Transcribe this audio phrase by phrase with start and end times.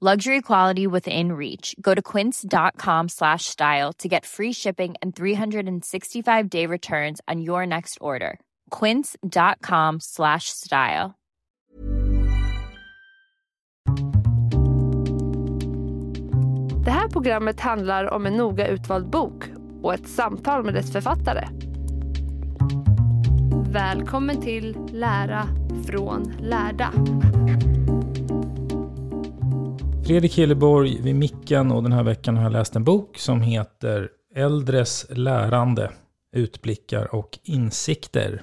[0.00, 1.74] Luxury quality within reach.
[1.80, 7.66] Go to quince.com slash style to get free shipping and 365 day returns on your
[7.66, 8.38] next order.
[8.70, 11.14] Quince.com slash style.
[16.84, 19.44] Det här programmet handlar om en noga utvald bok
[19.82, 21.48] och ett samtal med dess författare.
[23.72, 25.48] Välkommen till Lära
[25.86, 26.92] från lärda.
[30.08, 34.10] Fredrik Hilleborg vid micken och den här veckan har jag läst en bok som heter
[34.34, 35.92] Äldres lärande,
[36.32, 38.42] utblickar och insikter.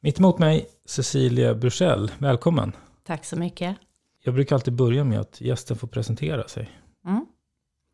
[0.00, 2.72] Mitt emot mig Cecilia Bursell, välkommen.
[3.06, 3.76] Tack så mycket.
[4.24, 6.70] Jag brukar alltid börja med att gästen får presentera sig.
[7.06, 7.26] Mm.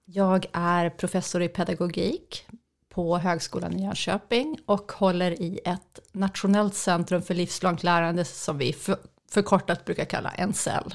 [0.04, 2.46] Jag är professor i pedagogik
[2.88, 8.72] på Högskolan i Jönköping och håller i ett nationellt centrum för livslångt lärande som vi
[8.72, 8.96] för,
[9.30, 10.94] förkortat brukar kalla NCL.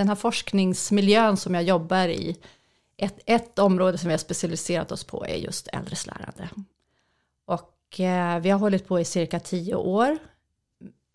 [0.00, 2.36] Den här forskningsmiljön som jag jobbar i,
[2.96, 6.48] ett, ett område som vi har specialiserat oss på är just äldres lärande.
[7.46, 10.18] Och eh, vi har hållit på i cirka tio år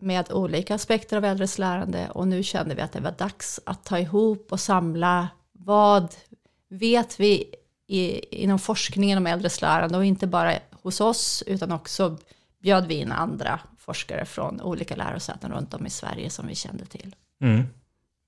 [0.00, 3.84] med olika aspekter av äldres lärande och nu kände vi att det var dags att
[3.84, 6.14] ta ihop och samla vad
[6.68, 7.54] vet vi
[7.86, 12.18] i, inom forskningen om äldres lärande och inte bara hos oss utan också
[12.58, 16.84] bjöd vi in andra forskare från olika lärosäten runt om i Sverige som vi kände
[16.84, 17.14] till.
[17.40, 17.66] Mm.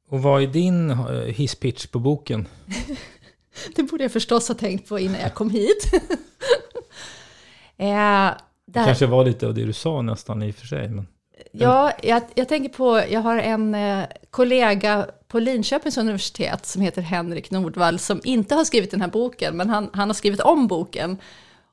[0.08, 2.48] Och vad är din eh, hisspitch på boken?
[3.76, 5.92] det borde jag förstås ha tänkt på innan jag kom hit.
[7.76, 8.30] eh,
[8.66, 10.88] det kanske var lite av det du sa nästan i och för sig.
[10.88, 11.06] Men...
[11.52, 17.02] Ja, jag, jag tänker på, jag har en eh, kollega på Linköpings universitet som heter
[17.02, 20.66] Henrik Nordvall som inte har skrivit den här boken, men han, han har skrivit om
[20.66, 21.18] boken.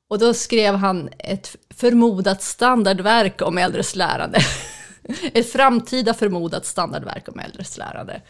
[0.07, 4.39] Och då skrev han ett förmodat standardverk om äldres lärande.
[5.33, 8.21] ett framtida förmodat standardverk om äldres lärande.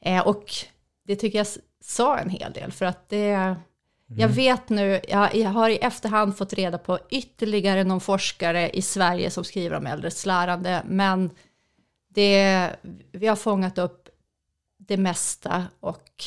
[0.00, 0.54] Eh, och
[1.06, 1.46] det tycker jag
[1.80, 3.56] sa en hel del, för att det...
[4.10, 4.20] Mm.
[4.20, 8.82] Jag vet nu, jag, jag, har i efterhand fått reda på ytterligare någon forskare i
[8.82, 11.30] Sverige som skriver om äldres lärande, men
[12.08, 12.70] det,
[13.12, 14.08] vi har fångat upp
[14.78, 16.24] det mesta och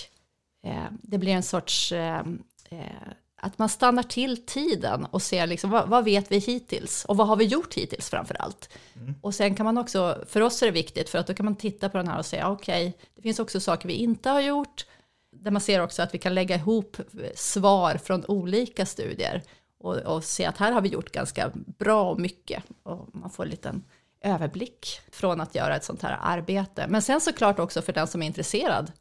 [0.66, 2.24] eh, det blir en sorts eh,
[2.70, 3.12] eh,
[3.44, 7.28] att man stannar till tiden och ser liksom, vad, vad, vet vi hittills och vad
[7.28, 8.70] har vi gjort hittills framför allt.
[8.96, 9.16] Mm.
[9.22, 11.56] Och sen kan man också, för oss är det viktigt för att då kan man
[11.56, 14.42] titta på den här och säga okej, okay, det finns också saker vi inte har
[14.42, 14.86] gjort,
[15.32, 16.98] där man ser också att vi kan lägga ihop
[17.36, 19.42] svar från olika studier
[19.80, 23.44] och, och se att här har vi gjort ganska bra och mycket och man får
[23.44, 23.84] en liten
[24.22, 26.86] överblick från att göra ett sånt här arbete.
[26.90, 28.92] Men sen såklart också för den som är intresserad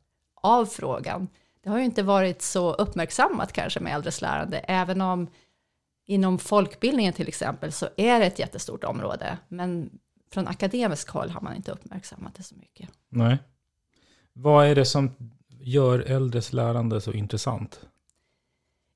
[0.42, 1.28] av frågan.
[1.62, 5.28] Det har ju inte varit så uppmärksammat kanske med äldres lärande, även om
[6.06, 9.38] inom folkbildningen till exempel så är det ett jättestort område.
[9.48, 9.90] Men
[10.32, 12.88] från akademisk håll har man inte uppmärksammat det så mycket.
[13.08, 13.38] Nej.
[14.32, 15.10] Vad är det som
[15.60, 17.80] gör äldres lärande så intressant?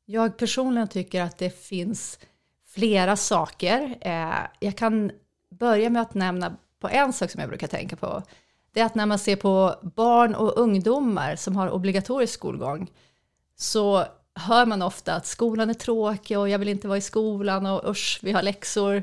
[0.04, 2.18] Jag personligen tycker att det finns
[2.68, 3.98] flera saker.
[4.00, 5.10] Eh, jag kan
[5.50, 8.22] börja med att nämna på en sak som jag brukar tänka på.
[8.76, 12.90] Det är att när man ser på barn och ungdomar som har obligatorisk skolgång
[13.56, 17.66] så hör man ofta att skolan är tråkig och jag vill inte vara i skolan
[17.66, 19.02] och usch, vi har läxor.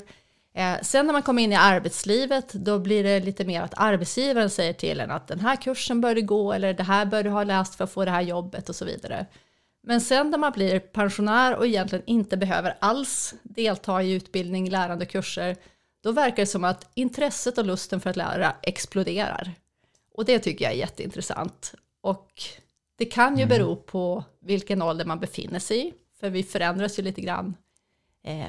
[0.55, 4.49] Eh, sen när man kommer in i arbetslivet, då blir det lite mer att arbetsgivaren
[4.49, 7.29] säger till en att den här kursen bör du gå eller det här bör du
[7.29, 9.25] ha läst för att få det här jobbet och så vidare.
[9.83, 15.05] Men sen när man blir pensionär och egentligen inte behöver alls delta i utbildning, lärande
[15.05, 15.55] och kurser,
[16.03, 19.53] då verkar det som att intresset och lusten för att lära exploderar.
[20.13, 21.73] Och det tycker jag är jätteintressant.
[22.01, 22.31] Och
[22.95, 27.03] det kan ju bero på vilken ålder man befinner sig i, för vi förändras ju
[27.03, 27.57] lite grann
[28.23, 28.47] eh,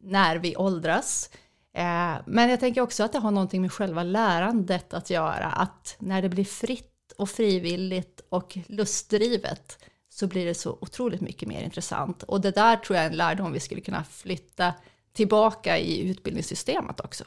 [0.00, 1.30] när vi åldras.
[1.72, 5.96] Eh, men jag tänker också att det har någonting med själva lärandet att göra, att
[5.98, 11.62] när det blir fritt och frivilligt och lustdrivet så blir det så otroligt mycket mer
[11.62, 12.22] intressant.
[12.22, 14.74] Och det där tror jag är en lärdom vi skulle kunna flytta
[15.12, 17.24] tillbaka i utbildningssystemet också.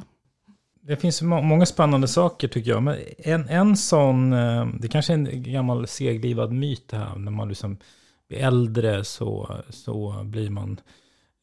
[0.88, 2.84] Det finns må många spännande saker tycker jag.
[2.84, 7.16] Men en, en sån, eh, det kanske är en gammal seglivad myt det här.
[7.16, 7.78] När man liksom
[8.28, 10.80] blir äldre så, så blir man,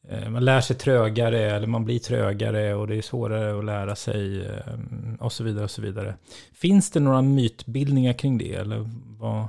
[0.09, 3.95] eh, man lär sig trögare eller man blir trögare och det är svårare att lära
[3.95, 4.73] sig eh,
[5.19, 5.63] och så vidare.
[5.63, 6.15] och så vidare.
[6.53, 8.53] Finns det några mytbildningar kring det?
[8.53, 8.89] Eller
[9.19, 9.47] vad,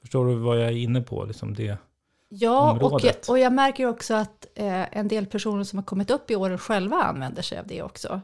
[0.00, 1.24] förstår du vad jag är inne på?
[1.24, 1.76] Liksom det
[2.28, 6.10] Ja, och jag, och jag märker också att eh, en del personer som har kommit
[6.10, 8.20] upp i åren själva använder sig av det också.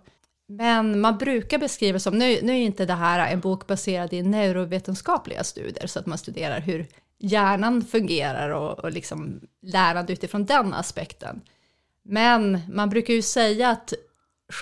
[0.50, 4.23] Men man brukar beskriva som, nu, nu är inte det här en bok baserad i
[4.23, 6.87] neurovetenskapliga studier, så att man studerar hur
[7.19, 11.41] hjärnan fungerar och, och liksom lärande utifrån den aspekten.
[12.03, 13.93] Men man brukar ju säga att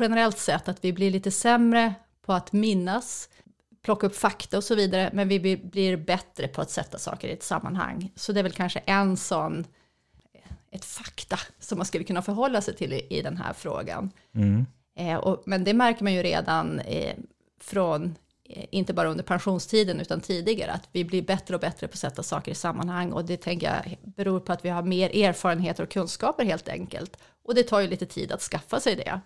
[0.01, 3.29] generellt sett att vi blir lite sämre på att minnas,
[3.85, 7.33] plocka upp fakta och så vidare, men vi blir- bättre på att sätta saker i
[7.33, 8.13] ett sammanhang.
[8.17, 9.65] Så det är väl kanske en sån,
[10.71, 14.11] ett fakta som man skulle kunna förhålla sig till i, i den här frågan.
[14.35, 14.67] Mm.
[14.97, 17.17] Eh, och, men det märker man ju redan eh,
[17.61, 18.15] från,
[18.45, 21.99] eh, inte bara under pensionstiden utan tidigare, att vi blir bättre och bättre på att
[21.99, 23.13] sätta saker i sammanhang.
[23.13, 27.17] Och det tänker jag beror på att vi har mer erfarenheter och kunskaper helt enkelt.
[27.45, 29.21] Och det tar ju lite tid att skaffa sig det.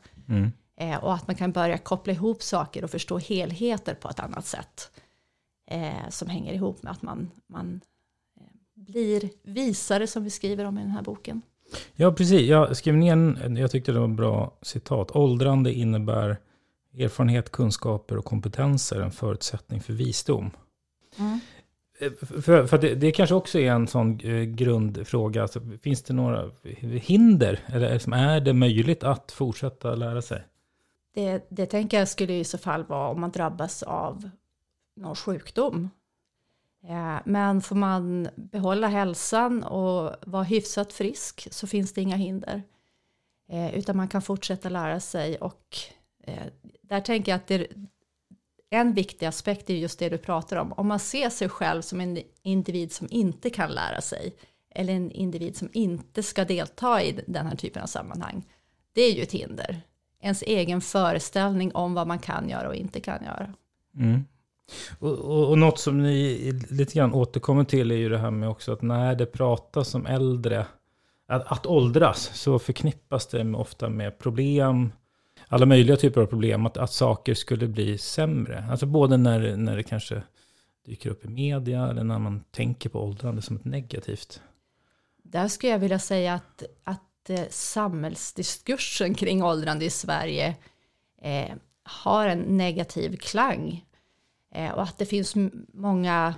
[0.81, 4.47] Eh, och att man kan börja koppla ihop saker och förstå helheter på ett annat
[4.47, 4.91] sätt.
[5.71, 7.81] Eh, som hänger ihop med att man, man
[8.41, 11.43] eh, blir visare som vi skriver om i den här boken.
[11.95, 12.49] Ja, precis.
[12.49, 15.17] Jag skrev ner en, jag tyckte det var ett bra citat.
[15.17, 16.37] Åldrande innebär
[16.99, 20.51] erfarenhet, kunskaper och kompetenser, en förutsättning för visdom.
[22.01, 22.13] Eh,
[22.43, 25.43] För, för det, det kanske också är en sån eh, grundfråga.
[25.43, 26.51] Alltså, finns det några
[27.03, 27.61] hinder?
[27.67, 30.45] Eller är det möjligt att fortsätta lära sig?
[31.15, 34.31] Det, det tänker jag skulle i så fall vara om man drabbas av
[34.97, 35.91] någon sjukdom.
[36.85, 42.63] Eh, men får man behålla hälsan och vara hyfsat frisk så finns det inga hinder.
[43.49, 45.77] Eh, utan man kan fortsätta lära sig och
[46.25, 46.47] eh,
[46.83, 47.67] där tänker jag att det,
[48.71, 50.73] en viktig aspekt är just det du pratar om.
[50.73, 54.37] Om man ser sig själv som en individ som inte kan lära sig
[54.71, 58.45] eller en individ som inte ska delta i den här typen av sammanhang.
[58.93, 59.81] Det är ju ett hinder.
[60.21, 63.55] Ens egen föreställning om vad man kan göra och inte kan göra.
[63.97, 64.25] Mm.
[64.99, 68.49] Och, och, och något som ni lite grann återkommer till är ju det här med
[68.49, 70.67] också att när det pratas om äldre,
[71.29, 74.93] att, att åldras, så förknippas det med, ofta med problem,
[75.49, 78.65] alla möjliga typer av problem, att, att saker skulle bli sämre.
[78.71, 80.23] Alltså både när, när det kanske
[80.87, 84.41] dyker upp i media eller när man tänker på åldrande som ett negativt.
[85.23, 90.57] Där skulle jag vilja säga att, att eh, samhällsdiskursen kring åldrande i Sverige
[91.23, 93.85] eh, har en negativ klang.
[94.55, 95.35] Eh, och att det finns
[95.73, 96.35] många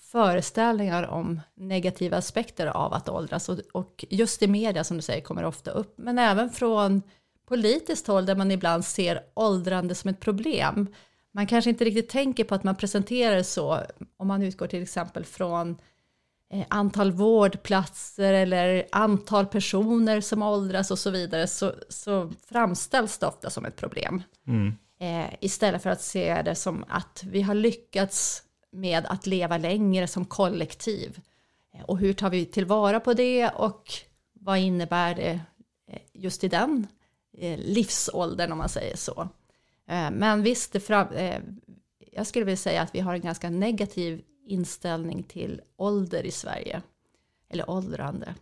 [0.00, 3.48] föreställningar om negativa aspekter av att åldras.
[3.48, 5.94] Och, och just i media som du säger kommer ofta upp.
[5.98, 7.02] Men även från
[7.48, 10.86] politiskt håll där man ibland ser åldrande som ett problem.
[11.32, 13.80] Man kanske inte riktigt tänker på att man presenterar det så.
[14.16, 15.76] Om man utgår till exempel från
[16.52, 23.26] eh, antal vårdplatser eller antal personer som åldras och så vidare så, så framställs det
[23.26, 24.22] ofta som ett problem.
[24.46, 24.74] Mm.
[25.00, 28.42] Eh, istället för att se det som att vi har lyckats
[28.72, 31.20] med att leva längre som kollektiv.
[31.74, 33.92] Eh, och hur tar vi tillvara på det och
[34.32, 35.40] vad innebär det
[35.86, 36.86] eh, just i den
[37.38, 39.28] eh, livsåldern om man säger så.
[40.12, 41.06] Men visst, det fram,
[42.12, 46.82] jag skulle vilja säga att vi har en ganska negativ inställning till ålder i Sverige.
[47.48, 48.34] Eller åldrande.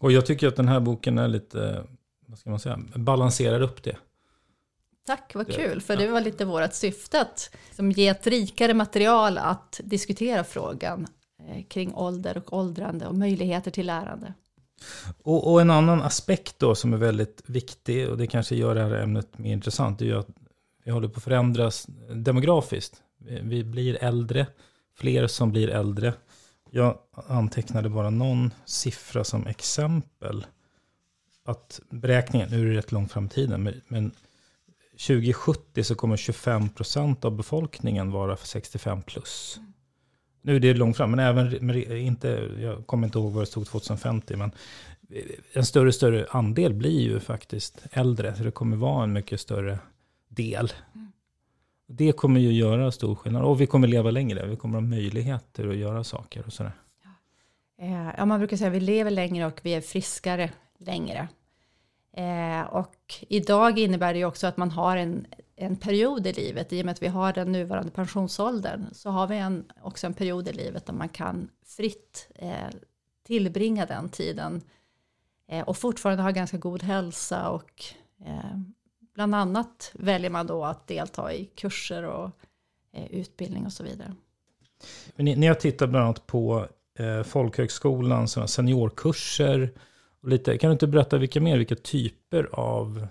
[0.00, 1.84] Och jag tycker att den här boken är lite,
[2.26, 3.96] vad ska man säga, balanserar upp det.
[5.06, 9.38] Tack, vad kul, för det var lite vårt syfte att som ge ett rikare material
[9.38, 11.06] att diskutera frågan
[11.48, 14.34] eh, kring ålder och åldrande och möjligheter till lärande.
[15.22, 18.82] Och, och en annan aspekt då som är väldigt viktig och det kanske gör det
[18.82, 20.28] här ämnet mer intressant, det är ju att
[20.84, 23.02] vi håller på att förändras demografiskt.
[23.18, 24.46] Vi, vi blir äldre,
[24.94, 26.14] fler som blir äldre.
[26.70, 26.98] Jag
[27.28, 30.46] antecknade bara någon siffra som exempel.
[31.44, 34.12] Att beräkningen, nu är det rätt långt fram i tiden, men
[34.96, 39.60] 2070 så kommer 25 procent av befolkningen vara 65 plus.
[40.42, 43.66] nu är det långt fram, men även inte, jag kommer inte ihåg vad det stod
[43.66, 44.52] 2050, men
[45.10, 45.22] eh,
[45.52, 49.78] en större större andel blir ju faktiskt äldre, så det kommer vara en mycket större
[50.28, 50.72] del.
[51.88, 55.68] Det kommer ju göra stor skillnad, och vi kommer leva längre, vi kommer ha möjligheter
[55.68, 56.72] att göra saker och sådär.
[57.78, 61.28] Ja, eh, man brukar säga att vi lever längre och vi är friskare längre.
[62.16, 66.72] Eh, och idag innebär det ju också att man har en, en period i livet,
[66.72, 70.14] i och med att vi har den nuvarande pensionsåldern, så har vi en, också en
[70.14, 72.68] period i livet där man kan fritt eh,
[73.26, 74.62] tillbringa den tiden
[75.48, 77.84] eh, och fortfarande ha ganska god hälsa och
[78.24, 78.58] eh,
[79.14, 82.30] bland annat väljer man då att delta i kurser och
[82.92, 84.14] eh, utbildning och så vidare.
[85.16, 86.66] Men ni, ni har tittat bland annat på
[86.98, 89.72] eh, folkhögskolan, seniorkurser.
[90.26, 93.06] Och lite, kan du inte berätta vilka mer, vilka typer av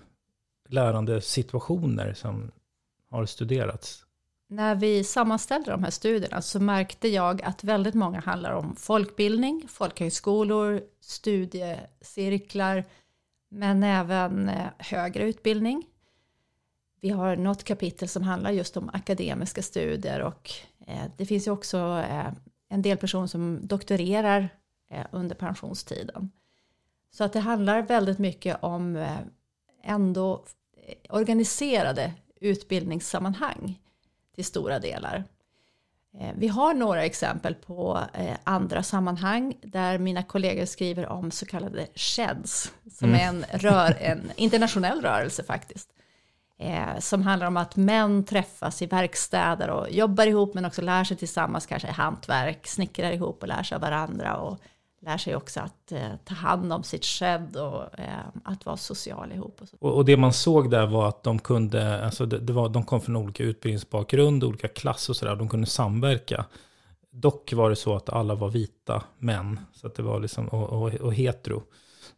[0.68, 2.50] lärande situationer som
[3.10, 4.04] har studerats?
[4.48, 9.64] När vi sammanställde de här studierna så märkte jag att väldigt många handlar om folkbildning,
[9.68, 12.84] folkhögskolor, studiecirklar,
[13.48, 15.86] men även eh, högre utbildning.
[17.00, 20.50] Vi har något kapitel som handlar just om akademiska studier och
[20.86, 21.78] eh, det finns ju också
[22.10, 22.32] eh,
[22.68, 24.48] en del personer som doktorerar
[25.12, 26.30] under pensionstiden.
[27.10, 29.06] Så att det handlar väldigt mycket om
[29.82, 30.44] ändå
[31.08, 33.78] organiserade utbildningssammanhang
[34.34, 35.24] till stora delar.
[36.20, 41.46] Eh, vi har några exempel på eh, andra sammanhang där mina kollegor skriver om så
[41.46, 43.20] kallade sheds, som mm.
[43.20, 45.90] är en, rör, en internationell rörelse faktiskt.
[46.58, 51.04] Eh, som handlar om att män träffas i verkstäder och jobbar ihop men också lär
[51.04, 54.58] sig tillsammans, kanske i hantverk, snickrar ihop och lär sig av varandra och
[55.00, 59.32] lär sig också att eh, ta hand om sitt shed och eh, att vara social
[59.32, 59.58] ihop.
[59.62, 59.76] Och, så.
[59.80, 62.84] Och, och, det man såg där var att de kunde, alltså det, det, var, de
[62.84, 66.44] kom från olika utbildningsbakgrund, olika klass och sådär, de kunde samverka.
[67.10, 70.68] Dock var det så att alla var vita män, så att det var liksom, och,
[70.68, 71.62] och, och hetero.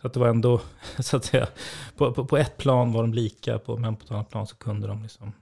[0.01, 0.61] Så att det var ändå,
[0.99, 1.49] så att säga,
[1.97, 4.57] på, på, på, ett plan var de lika, på, men på ett annat plan så
[4.57, 5.33] kunde de liksom.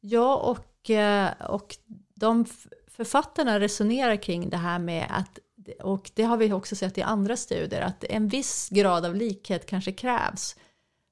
[0.00, 1.76] Ja, och, eh, och
[2.14, 2.46] de
[2.86, 5.38] författarna resonerar kring det här med att
[5.80, 9.66] och det har vi också sett i andra studier, att en viss grad av likhet
[9.66, 10.56] kanske krävs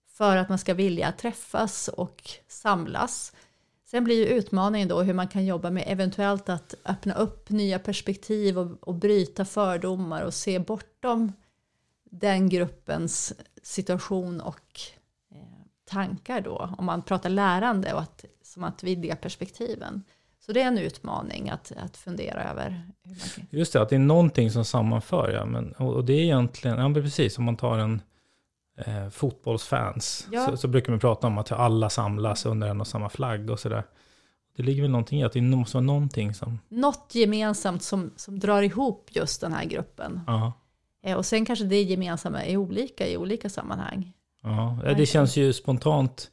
[0.09, 3.33] för att man ska vilja träffas och samlas.
[3.85, 7.79] Sen blir ju utmaningen då hur man kan jobba med eventuellt att öppna upp nya
[7.79, 11.33] perspektiv och, och bryta fördomar och se bortom
[12.11, 13.33] den gruppens
[13.63, 14.81] situation och
[15.31, 15.39] eh,
[15.85, 20.05] tankar då, om man pratar lärande och att, som att vidga perspektiven.
[20.47, 22.83] Så det är en utmaning att, att fundera över.
[23.51, 25.33] Just det, att det är någonting som sammanför.
[25.33, 28.03] Ja, men, och, det är egentligen, ja precis, om man tar en
[28.79, 30.47] eh, fotbollsfans, ja.
[30.47, 33.61] så, så, brukar man prata om att alla samlas under en och samma flagg och
[33.61, 33.85] sådär.
[34.57, 36.59] Det ligger väl någonting i att det måste vara någonting som...
[36.69, 40.21] Något gemensamt som, som drar ihop just den här gruppen.
[40.27, 40.53] Ja.
[41.03, 44.13] Eh, och sen kanske det gemensamma är olika i olika sammanhang.
[44.43, 46.31] Ja, det känns ju spontant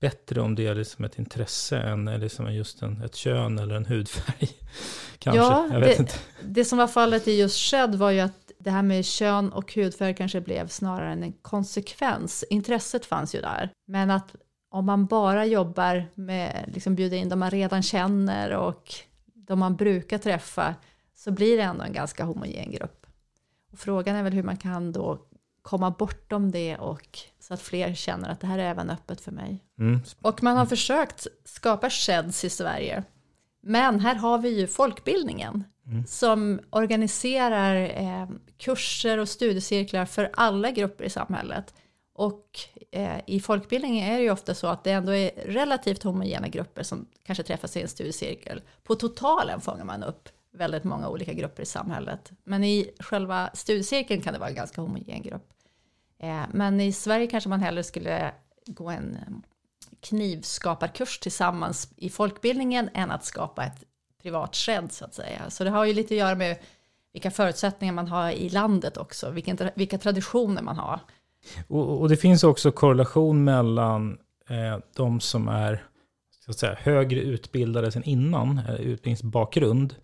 [0.00, 3.86] bättre om det är liksom ett intresse än liksom just en, ett kön eller en
[3.86, 4.48] hudfärg.
[5.18, 6.14] Kanske, ja, jag vet det, inte.
[6.42, 9.74] Det som var fallet i just Shed var ju att det här med kön och
[9.74, 12.44] hudfärg kanske blev snarare en konsekvens.
[12.50, 13.70] Intresset fanns ju där.
[13.86, 14.34] Men att
[14.70, 18.94] om man bara jobbar med, liksom bjuda in de man redan känner och
[19.34, 20.74] de man brukar träffa,
[21.14, 23.06] så blir det ändå en ganska homogen grupp.
[23.72, 25.27] Och frågan är väl hur man kan då
[25.68, 29.32] komma bortom det och så att fler känner att det här är även öppet för
[29.32, 29.64] mig.
[29.78, 30.00] Mm.
[30.22, 33.04] Och man har försökt skapa sheds i Sverige.
[33.62, 36.06] Men här har vi ju folkbildningen mm.
[36.06, 41.74] som organiserar eh, kurser och studiecirklar för alla grupper i samhället.
[42.14, 42.60] Och
[42.92, 46.82] eh, i folkbildningen är det ju ofta så att det ändå är relativt homogena grupper
[46.82, 48.62] som kanske träffas i en studiecirkel.
[48.84, 52.30] På totalen fångar man upp väldigt många olika grupper i samhället.
[52.44, 55.54] Men i själva studiecirkeln kan det vara en ganska homogen grupp.
[56.18, 58.32] Eh, men i Sverige kanske man hellre skulle
[58.66, 59.18] gå en
[60.00, 63.84] knivskaparkurs tillsammans i folkbildningen än att skapa ett
[64.22, 65.50] privat shred så att säga.
[65.50, 66.58] Så det har ju lite att göra med
[67.12, 71.00] vilka förutsättningar man har i landet också, vilka, vilka traditioner man har.
[71.68, 75.84] Och, och det finns också korrelation mellan eh, de som är
[76.44, 79.94] så att säga, högre utbildade sen innan, eh, utbildningsbakgrund,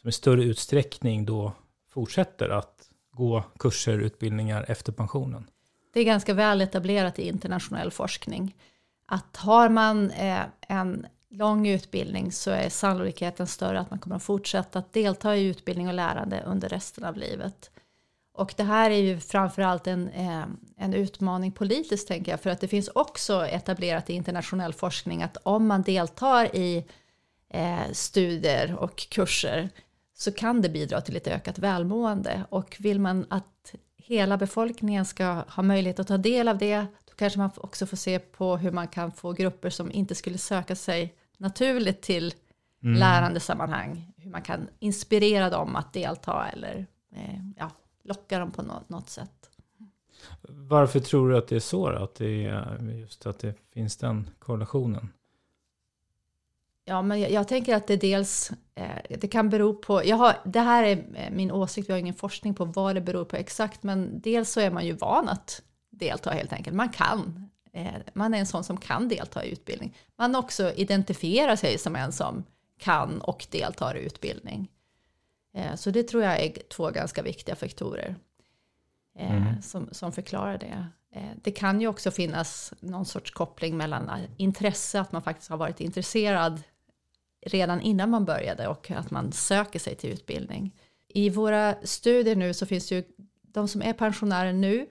[0.00, 1.52] som i större utsträckning då
[1.90, 5.46] fortsätter att gå kurser, utbildningar efter pensionen
[5.94, 8.54] det är ganska väl etablerat i internationell forskning.
[9.06, 14.22] Att har man eh, en lång utbildning så är sannolikheten större att man kommer att
[14.22, 17.70] fortsätta att delta i utbildning och lärande under resten av livet.
[18.32, 20.44] Och det här är ju framförallt en, eh,
[20.76, 25.36] en utmaning politiskt tänker jag, för att det finns också etablerat i internationell forskning att
[25.42, 26.84] om man deltar i
[27.48, 29.70] eh, studier och kurser
[30.14, 32.44] så kan det bidra till ett ökat välmående.
[32.48, 33.74] Och vill man att
[34.06, 37.96] hela befolkningen ska ha möjlighet att ta del av det, då kanske man också får
[37.96, 42.34] se på hur man kan få grupper som inte skulle söka sig naturligt till
[42.82, 42.98] mm.
[42.98, 47.70] lärandesammanhang, hur man kan inspirera dem att delta eller eh, ja,
[48.02, 49.50] locka dem på något, något sätt.
[50.48, 51.86] Varför tror du att det är så?
[51.86, 55.08] Att det är just att det finns den korrelationen?
[56.84, 60.36] Ja, men jag, jag, tänker att det dels eh, det kan bero på, jag har,
[60.44, 63.36] det här är eh, min åsikt, vi har ingen forskning på vad det beror på
[63.36, 66.76] exakt, men dels så är man ju van att delta helt enkelt.
[66.76, 69.96] Man kan, eh, man är en sån som kan delta i utbildning.
[70.16, 72.44] Man också identifierar sig som en som
[72.78, 74.70] kan och deltar i utbildning.
[75.54, 78.16] Eh, så det tror jag är två ganska viktiga faktorer
[79.18, 79.62] eh, mm.
[79.62, 80.86] som, som förklarar det.
[81.14, 85.56] Eh, det kan ju också finnas någon sorts koppling mellan intresse, att man faktiskt har
[85.56, 86.62] varit intresserad
[87.46, 90.74] redan innan man började och att man söker sig till utbildning.
[91.08, 93.04] I våra studier nu så finns ju
[93.42, 94.86] de som är pensionärer nu,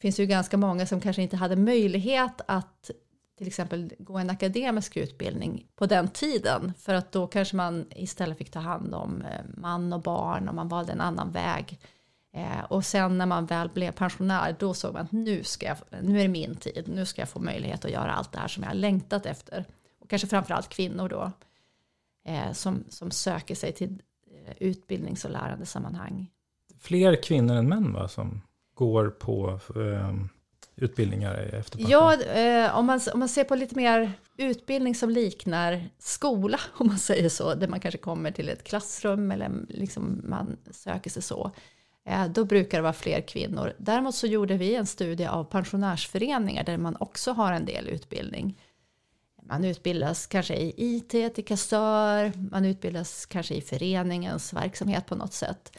[0.00, 2.90] finns ju ganska många som kanske inte hade möjlighet att
[3.38, 6.72] till exempel gå en akademisk utbildning på den tiden.
[6.78, 10.54] För att då kanske man istället fick ta hand om eh, man och barn och
[10.54, 11.78] man valde en annan väg.
[12.32, 15.76] Eh, och sen när man väl blev pensionär då såg man att nu, ska jag,
[16.02, 18.48] nu är det min tid, nu ska jag få möjlighet att göra allt det här
[18.48, 19.64] som jag har längtat efter.
[20.00, 21.32] Och kanske framförallt kvinnor då
[22.52, 26.30] som, som söker sig till eh, utbildnings och lärandesammanhang.
[26.78, 28.40] Fler kvinnor än män va, som
[28.74, 30.14] går på eh,
[30.76, 31.90] utbildningar efter pension?
[31.90, 36.86] Ja, eh, om, man, om man ser på lite mer utbildning som liknar skola, om
[36.86, 41.22] man säger så, där man kanske kommer till ett klassrum eller liksom man söker sig
[41.22, 41.50] så,
[42.04, 43.72] eh, då brukar det vara fler kvinnor.
[43.78, 48.58] Däremot så gjorde vi en studie av pensionärsföreningar där man också har en del utbildning.
[49.50, 55.32] Man utbildas kanske i IT till kassör, man utbildas kanske i föreningens verksamhet på något
[55.32, 55.76] sätt.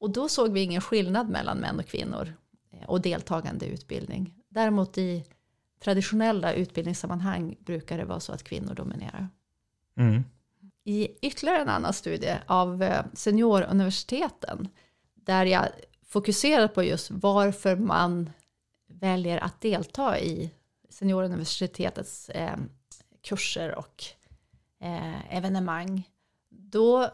[0.00, 2.34] Och då såg vi ingen skillnad mellan män och kvinnor
[2.72, 4.34] eh, och deltagande i utbildning.
[4.48, 5.24] Däremot i
[5.80, 9.28] traditionella utbildningssammanhang brukar det vara så att kvinnor dominerar.
[9.96, 10.24] Mm.
[10.84, 14.68] I ytterligare en annan studie av eh, senioruniversiteten,
[15.14, 15.68] där jag
[16.06, 18.30] fokuserar på just varför man
[18.86, 20.50] väljer att delta i
[20.90, 22.56] senioruniversitetets eh,
[23.24, 24.04] kurser och
[24.82, 26.08] eh, evenemang.
[26.50, 27.10] Då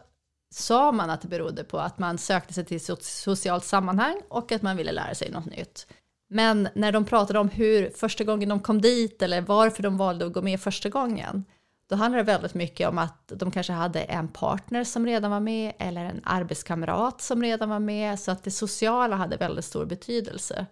[0.51, 4.63] sa man att det berodde på att man sökte sig till socialt sammanhang och att
[4.63, 5.87] man ville lära sig något nytt.
[6.29, 10.27] Men när de pratade om hur första gången de kom dit eller varför de valde
[10.27, 11.45] att gå med första gången,
[11.89, 15.41] då handlade det väldigt mycket om att de kanske hade en partner som redan var
[15.41, 19.85] med eller en arbetskamrat som redan var med, så att det sociala hade väldigt stor
[19.85, 20.67] betydelse.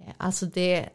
[0.00, 0.88] Eh, alltså det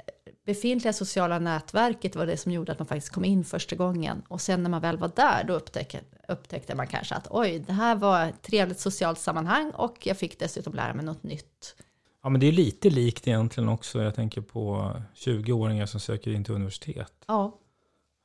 [0.45, 4.23] befintliga sociala nätverket var det som gjorde att man faktiskt kom in första gången.
[4.27, 7.73] Och sen när man väl var där, då upptäckte, upptäckte man kanske att oj, det
[7.73, 11.75] här var ett trevligt socialt sammanhang och jag fick dessutom lära mig något nytt.
[12.23, 14.03] Ja, men det är lite likt egentligen också.
[14.03, 17.13] Jag tänker på 20-åringar som söker in till universitet.
[17.27, 17.59] Ja.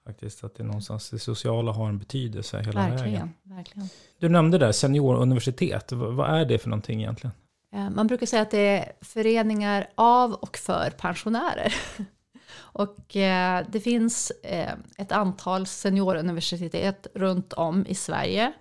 [0.07, 3.35] Faktiskt att det är någonstans det sociala har en betydelse hela verkligen, vägen.
[3.43, 3.89] Verkligen.
[4.19, 5.93] Du nämnde där senioruniversitet.
[5.93, 7.33] Vad är det för någonting egentligen?
[7.73, 11.75] Eh, man brukar säga att det är föreningar av och för pensionärer.
[12.59, 18.53] Och eh, det finns eh, ett antal senioruniversitet runt om i Sverige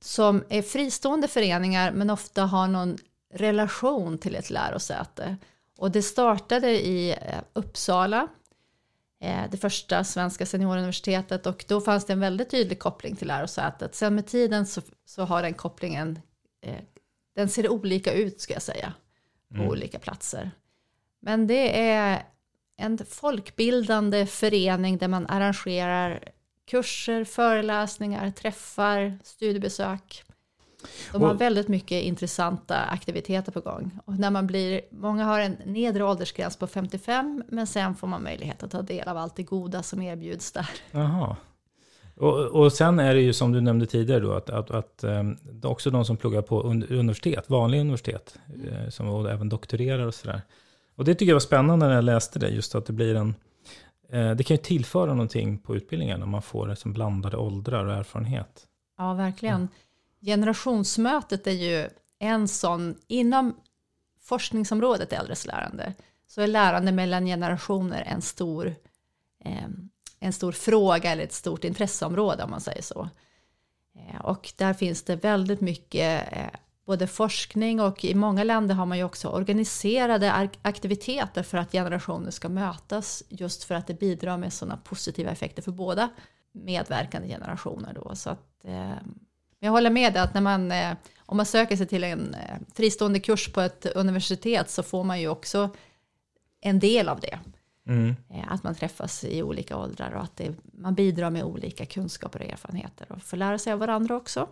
[0.00, 2.98] som är fristående föreningar men ofta har någon
[3.34, 5.36] relation till ett lärosäte.
[5.78, 7.16] Och det startade i
[7.52, 8.28] Uppsala,
[9.50, 13.94] det första svenska senioruniversitetet och då fanns det en väldigt tydlig koppling till lärosätet.
[13.94, 16.18] Sen med tiden så, så har den kopplingen
[17.34, 18.92] den ser olika ut ska jag säga,
[19.48, 19.68] på mm.
[19.68, 20.50] olika platser.
[21.20, 22.22] Men det är
[22.76, 26.24] en folkbildande förening där man arrangerar
[26.70, 30.24] kurser, föreläsningar, träffar, studiebesök.
[31.12, 33.98] De har väldigt mycket intressanta aktiviteter på gång.
[34.04, 38.22] Och när man blir, många har en nedre åldersgräns på 55, men sen får man
[38.22, 40.70] möjlighet att ta del av allt det goda som erbjuds där.
[40.90, 41.36] Jaha.
[42.16, 45.38] Och, och sen är det ju som du nämnde tidigare då, att, att, att um,
[45.62, 48.90] också de som pluggar på universitet, vanliga universitet, mm.
[48.90, 50.42] som och även doktorerar och sådär.
[50.96, 53.34] Och det tycker jag var spännande när jag läste det, just att det blir en,
[54.12, 57.94] eh, det kan ju tillföra någonting på utbildningen om man får liksom blandade åldrar och
[57.94, 58.66] erfarenhet.
[58.98, 59.56] Ja, verkligen.
[59.56, 59.68] Mm.
[60.20, 63.54] Generationsmötet är ju en sån, inom
[64.20, 65.94] forskningsområdet äldres lärande,
[66.26, 68.74] så är lärande mellan generationer en stor
[69.44, 69.68] eh,
[70.22, 73.08] en stor fråga eller ett stort intresseområde om man säger så.
[73.96, 78.86] Eh, och där finns det väldigt mycket eh, både forskning och i många länder har
[78.86, 84.36] man ju också organiserade aktiviteter för att generationer ska mötas just för att det bidrar
[84.36, 86.10] med sådana positiva effekter för båda
[86.52, 87.92] medverkande generationer.
[87.94, 88.14] Då.
[88.14, 91.76] Så att, eh, Men jag håller med dig att när man, eh, om man söker
[91.76, 95.70] sig till en eh, fristående kurs på ett universitet så får man ju också
[96.60, 97.38] en del av det.
[97.86, 98.14] Mm.
[98.30, 102.40] Eh, Att man träffas i olika åldrar och att det, man bidrar med olika kunskaper
[102.40, 104.48] och erfarenheter och får lära sig av varandra också.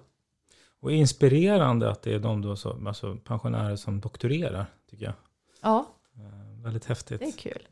[0.81, 5.15] Och inspirerande att det är de då så, alltså pensionärer som doktorerar, tycker jag.
[5.63, 7.21] Ja, Eh, väldigt häftigt.
[7.21, 7.63] det är kul.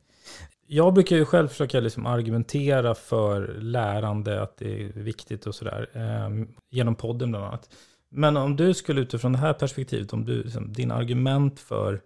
[0.66, 5.90] Jag brukar ju själv försöka liksom argumentera för lärande, att det är viktigt och sådär,
[5.92, 7.70] eh, genom podden bland annat.
[8.08, 12.00] Men om du skulle utifrån det här perspektivet, om du, liksom, din argument för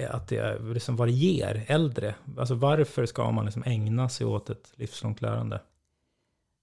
[0.00, 4.26] Eh, att det liksom vad det ger äldre, alltså varför ska man liksom ägna sig
[4.26, 5.60] åt ett livslångt lärande?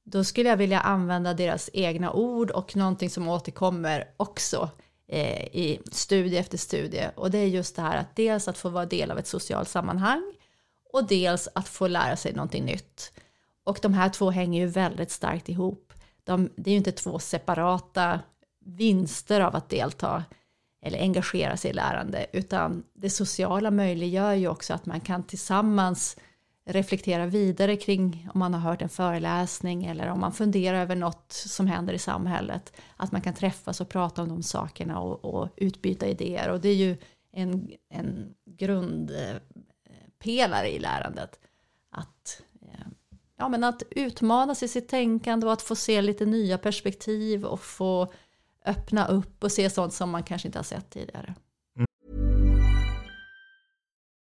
[0.04, 4.70] Då skulle jag vilja använda deras egna ord och någonting som återkommer också
[5.08, 7.10] eh, i studie efter studie.
[7.16, 9.70] Och det är just det här att dels att få vara del av ett socialt
[9.70, 10.34] sammanhang
[10.94, 13.14] och dels att få lära sig någonting nytt.
[13.64, 15.94] Och de här två hänger ju väldigt starkt ihop.
[16.24, 18.20] De, det är ju inte två separata
[18.66, 20.24] vinster av att delta
[20.82, 26.18] eller engagera sig i lärande, utan det sociala möjliggör ju också att man kan tillsammans
[26.68, 31.32] reflektera vidare kring om man har hört en föreläsning eller om man funderar över något
[31.32, 32.74] som händer i samhället.
[32.98, 36.50] Att man kan träffas och prata om de sakerna och, och utbyta idéer.
[36.50, 36.98] Och det är ju
[37.32, 39.38] en, en grundpelare
[40.68, 41.40] eh, i lärandet.
[41.92, 42.88] Att, eh,
[43.38, 47.60] ja, men att utmanas i sitt tänkande och att få se lite nya perspektiv och
[47.60, 48.14] få
[48.68, 51.36] öppna upp och se sånt som man kanske inte har sett tidigare.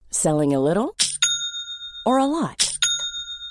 [0.10, 0.96] Selling a little
[2.06, 2.78] or a lot?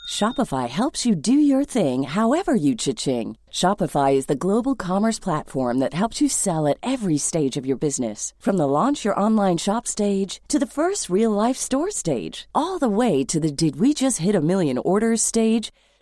[0.08, 3.36] Shopify helps you do your thing however you cha-ching.
[3.52, 7.76] Shopify is the global commerce platform that helps you sell at every stage of your
[7.76, 8.32] business.
[8.38, 12.78] From the launch your online shop stage to the first real life store stage, all
[12.78, 15.72] the way to the did we just hit a million orders stage.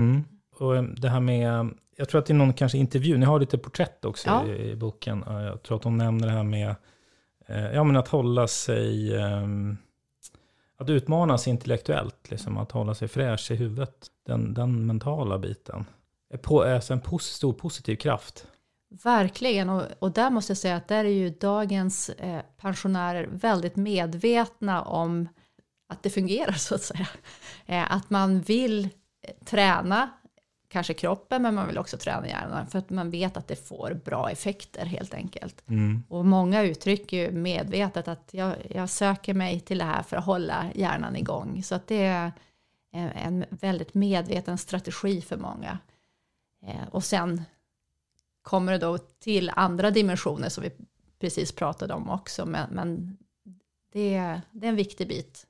[0.00, 0.24] Mm.
[0.56, 3.40] Och eh, det här med, jag tror att det är någon kanske intervju, ni har
[3.40, 4.46] lite porträtt också Ja.
[4.46, 5.24] i, i boken.
[5.26, 6.74] Jag tror att de nämner det här med,
[7.46, 9.76] eh, ja men att hålla sig, ehm,
[10.78, 14.06] att utmana sig intellektuellt, liksom, att hålla sig fräsch i huvudet.
[14.26, 15.84] Den, den mentala biten.
[16.32, 18.46] Är på, är alltså en pos, stor positiv kraft.
[19.04, 23.76] Verkligen, och, och där måste jag säga att där är ju dagens eh, pensionärer väldigt
[23.76, 25.28] medvetna om
[25.88, 27.08] att det fungerar så att säga.
[27.66, 28.88] Eh, att man vill
[29.44, 30.10] träna,
[30.68, 34.00] kanske kroppen, men man vill också träna hjärnan för att man vet att det får
[34.04, 35.62] bra effekter helt enkelt.
[36.08, 40.24] Och många uttrycker ju medvetet att jag, jag söker mig till det här för att
[40.24, 41.62] hålla hjärnan igång.
[41.62, 42.32] Så att det är
[42.92, 45.78] en, väldigt medveten strategi för många.
[46.66, 47.42] Eh, och sen
[48.42, 50.70] kommer det då till andra dimensioner som vi
[51.18, 53.16] precis pratade om också, men, men
[53.92, 55.46] det, det är en viktig bit.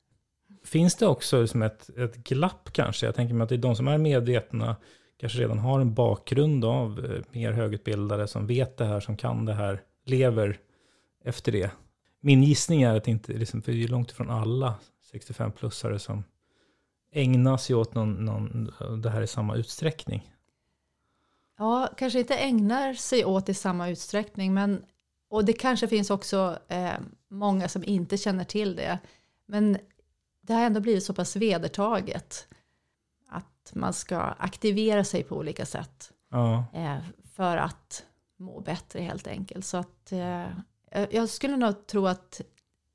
[0.64, 3.06] Finns det också liksom ett, ett glapp kanske?
[3.06, 4.76] Jag tänker mig att det är de som är medvetna,
[5.20, 9.44] kanske redan har en bakgrund av eh, mer högutbildade som vet det här, som kan
[9.44, 10.58] det här, lever
[11.24, 11.70] efter det.
[12.20, 14.74] Min gissning är att det inte, liksom, för det är ju långt ifrån alla
[15.12, 16.24] 65-plussare som
[17.12, 20.30] ägnar sig åt någon, någon, det här i samma utsträckning.
[21.58, 24.82] Ja, kanske inte ägnar sig åt i samma utsträckning, men
[25.30, 26.92] och det kanske finns också eh,
[27.28, 28.98] många som inte känner till det.
[29.46, 29.78] Men
[30.50, 32.46] det har ändå blivit så pass vedertaget
[33.28, 36.96] att man ska aktivera sig på olika sätt Ja, eh,
[37.34, 38.04] för att
[38.38, 39.64] må bättre helt enkelt.
[39.66, 40.46] Så att eh,
[41.10, 42.40] jag skulle nog tro att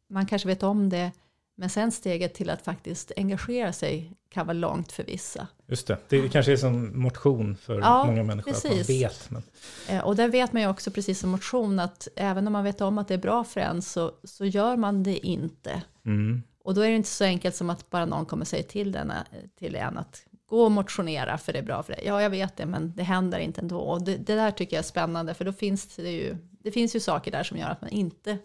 [0.09, 1.11] man kanske vet om det,
[1.57, 5.47] Men sen steget till att faktiskt engagera sig kan vara långt för vissa.
[5.67, 9.01] Just det, det kanske är som motion för Ja, många människor, att man precis.
[9.01, 9.29] vet.
[9.29, 9.43] Men,
[9.89, 12.81] Eh, Och där vet man ju också precis som motion att även om man vet
[12.81, 15.81] om att det är bra för en så, så gör man det inte.
[16.05, 18.91] mm, Och då är det inte så enkelt som att bara någon kommer säga till,
[18.91, 19.17] den, eh,
[19.59, 22.03] till en att gå och motionera för det är bra för dig.
[22.05, 23.79] Ja, jag vet det, men det händer inte ändå.
[23.79, 26.95] Och det, det där tycker jag är spännande, för då finns det ju, det finns
[26.95, 28.37] ju saker där som gör att man inte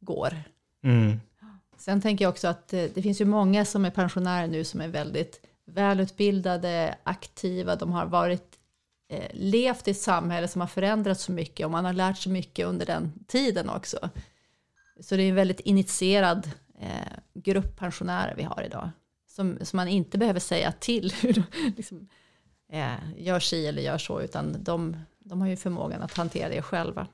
[0.00, 0.42] går.
[0.84, 1.20] mm,
[1.78, 4.80] Sen tänker jag också att eh, det finns ju många som är pensionärer nu som
[4.80, 8.58] är väldigt välutbildade, aktiva, de har varit
[9.08, 12.32] eh, levt i ett samhälle som har förändrats så mycket och man har lärt sig
[12.32, 14.10] mycket under den tiden också.
[15.00, 16.50] Så det är en väldigt initierad
[16.80, 16.88] eh,
[17.34, 18.90] grupp pensionärer vi har idag.
[19.28, 21.42] Som, som man inte behöver säga till hur de
[21.76, 22.08] liksom,
[22.72, 26.62] eh, gör si eller gör så, utan de, de har ju förmågan att hantera det
[26.62, 27.06] själva.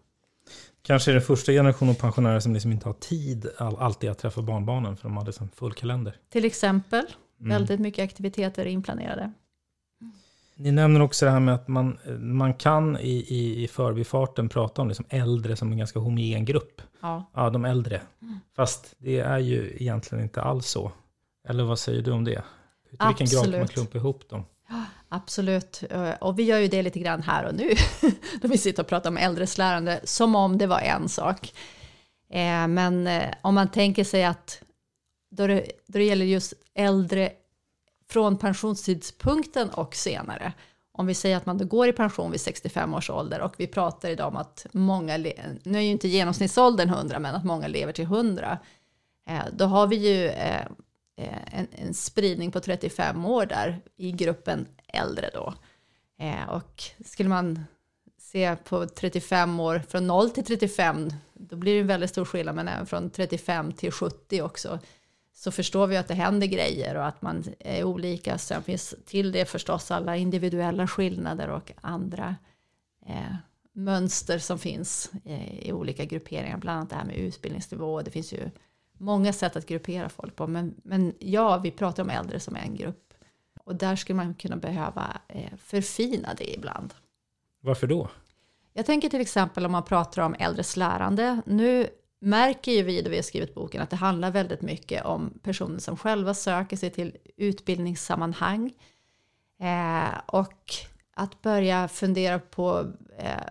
[0.83, 4.43] kanske är det första generationen pensionärer som liksom inte har tid all, alltid att träffa
[4.43, 6.17] barnbarnen, för de hade liksom full kalender.
[6.29, 7.07] Till exempel,
[7.41, 7.51] Mm.
[7.51, 9.33] väldigt mycket aktiviteter inplanerade.
[10.55, 14.83] Ni nämner också det här med att man, man kan i, i, i förbifarten prata
[14.83, 16.83] om liksom äldre som en ganska homogen grupp.
[17.01, 17.31] Ja.
[17.35, 18.01] Ja, de äldre.
[18.57, 20.93] Fast det är ju egentligen inte alls så.
[21.49, 22.43] Eller vad säger du om det?
[22.89, 23.71] Till vilken grad kan man Absolut.
[23.71, 24.45] klumpa ihop dem?
[25.09, 27.71] Absolut, Eh, och vi gör ju det lite grann här och nu.
[28.43, 31.53] Då vi sitter och pratar om äldres lärande, som om det var en sak.
[32.31, 34.63] Eh, Men eh, om man tänker sig att
[35.31, 37.33] då det, då det gäller just äldre
[38.11, 40.53] från pensionstidpunkten och senare.
[40.99, 43.67] Om vi säger att man då går i pension vid 65 års ålder och vi
[43.67, 47.93] pratar idag om att många, nu är ju inte genomsnittsåldern 100 men att många lever
[47.93, 48.59] till 100.
[49.29, 50.61] Eh, då har vi ju eh,
[51.17, 55.55] eh, en, en spridning på 35 år där i gruppen äldre då.
[56.49, 57.65] Och skulle man
[58.19, 62.55] se på 35 år, från 0 till 35, då blir det en väldigt stor skillnad,
[62.55, 64.79] men även från 35 till 70 också,
[65.39, 68.39] så förstår vi att det händer grejer och att man är olika.
[68.39, 72.37] Sen finns till det förstås alla individuella skillnader och andra
[73.07, 73.35] eh,
[73.73, 78.03] mönster som finns eh, i olika grupperingar, bland annat det här med utbildningsnivå.
[78.03, 78.51] Det finns ju
[78.93, 82.77] många sätt att gruppera folk på, men, men ja, vi pratar om äldre som en
[82.77, 83.15] grupp.
[83.65, 86.95] Och där skulle man kunna behöva eh, förfina det ibland.
[87.61, 88.11] Varför då?
[88.73, 91.43] Jag tänker till exempel om man pratar om äldres lärande.
[91.47, 91.89] Nu
[92.19, 95.79] märker ju vi då vi har skrivit boken att det handlar väldigt mycket om personer
[95.79, 98.73] som själva söker sig till utbildningssammanhang.
[99.61, 100.75] Eh, och
[101.15, 103.47] att börja fundera på eh,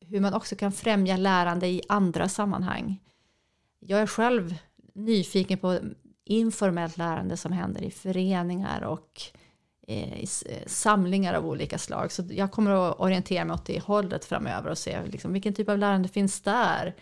[0.00, 3.00] hur man också kan främja lärande i andra sammanhang.
[3.80, 4.54] Jag är själv
[4.94, 5.78] nyfiken på
[6.24, 9.22] informellt lärande som händer i föreningar och
[9.88, 12.12] eh, i eh, samlingar av olika slag.
[12.12, 15.68] Så jag kommer att orientera mig åt det hållet framöver och se liksom, vilken typ
[15.68, 16.94] av lärande finns där.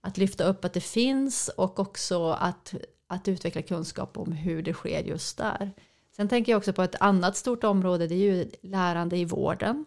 [0.00, 2.74] Att lyfta upp att det finns och också att,
[3.06, 5.72] att utveckla kunskap om hur det sker just där.
[6.16, 9.84] Sen tänker jag också på ett annat stort område, det är ju lärande i vården.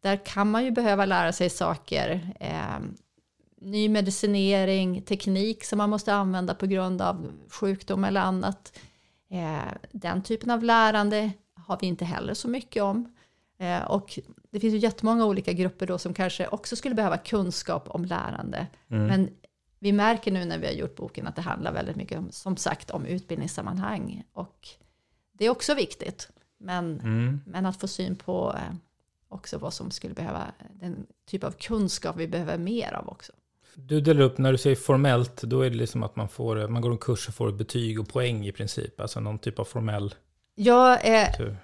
[0.00, 2.78] Där kan man ju behöva lära sig saker, eh,
[3.60, 8.78] ny medicinering, teknik som man måste använda på grund av sjukdom eller annat.
[9.30, 13.14] Eh, den typen av lärande har vi inte heller så mycket om.
[13.58, 14.18] Eh, och
[14.50, 18.66] det finns ju jättemånga olika grupper då som kanske också skulle behöva kunskap om lärande.
[18.90, 19.06] Mm.
[19.06, 19.30] Men
[19.78, 22.56] vi märker nu när vi har gjort boken att det handlar väldigt mycket om, som
[22.56, 24.22] sagt, om utbildningssammanhang.
[24.32, 24.68] Och
[25.32, 26.28] det är också viktigt.
[26.58, 27.40] Men, Mm.
[27.46, 28.74] men att få syn på eh,
[29.28, 33.32] också vad som skulle behöva, den typ av kunskap vi behöver mer av också.
[33.74, 36.82] Du delar upp, när du säger formellt, då är det liksom att man, får, man
[36.82, 39.00] går en kurs och får betyg och poäng i princip.
[39.00, 40.14] Alltså någon typ av formell...
[41.02, 41.56] Är, tur.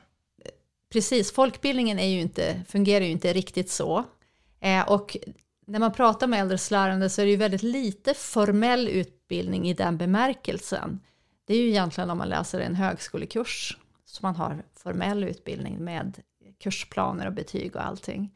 [0.93, 4.05] precis, folkbildningen är ju inte, fungerar ju inte riktigt så.
[4.61, 5.17] Eh, och
[5.67, 9.75] när man pratar med äldres lärande så är det ju väldigt lite formell utbildning i
[9.75, 11.01] den bemärkelsen.
[11.45, 16.21] Det är ju egentligen om man läser en högskolekurs som man har formell utbildning med
[16.61, 18.35] kursplaner och betyg och allting.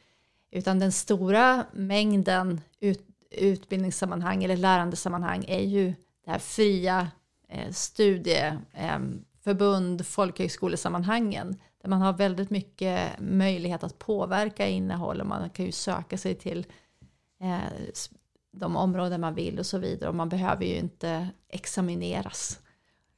[0.51, 7.11] Utan den stora mängden ut, utbildningssammanhang eller lärandesammanhang är ju det här fria
[7.49, 15.51] eh, studieförbund, eh, folkhögskolesammanhangen där man har väldigt mycket möjlighet att påverka innehåll och man
[15.51, 16.67] kan ju söka sig till
[18.53, 22.61] de områden man vill och så vidare och man behöver ju inte examineras